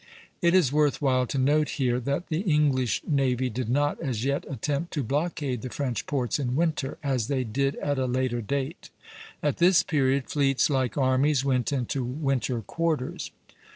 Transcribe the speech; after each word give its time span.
It 0.41 0.55
is 0.55 0.73
worth 0.73 0.99
while 0.99 1.27
to 1.27 1.37
note 1.37 1.69
here 1.77 1.99
that 1.99 2.29
the 2.29 2.39
English 2.39 3.03
navy 3.07 3.51
did 3.51 3.69
not 3.69 4.01
as 4.01 4.25
yet 4.25 4.45
attempt 4.49 4.91
to 4.93 5.03
blockade 5.03 5.61
the 5.61 5.69
French 5.69 6.07
ports 6.07 6.39
in 6.39 6.55
winter, 6.55 6.97
as 7.03 7.27
they 7.27 7.43
did 7.43 7.75
at 7.75 7.99
a 7.99 8.07
later 8.07 8.41
date. 8.41 8.89
At 9.43 9.57
this 9.57 9.83
period 9.83 10.27
fleets, 10.27 10.71
like 10.71 10.97
armies, 10.97 11.45
went 11.45 11.71
into 11.71 12.03
winter 12.03 12.61
quarters. 12.63 13.29